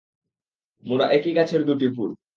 [0.83, 2.11] মোরা একই গাছের দুটি ফুল।